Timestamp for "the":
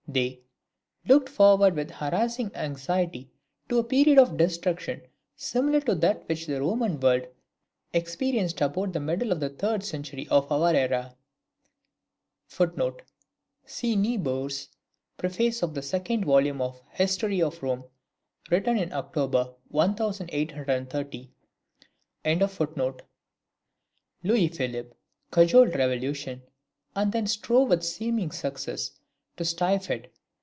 6.47-6.59, 8.91-8.99, 9.39-9.47, 15.67-15.81, 16.81-16.97